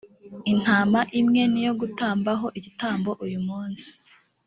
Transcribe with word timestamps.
intama 0.51 0.99
imwe 1.19 1.41
niyo 1.51 1.71
gutamba 1.81 2.31
ho 2.39 2.47
igitambo 2.59 3.09
uyu 3.25 3.39
munsi 3.47 3.89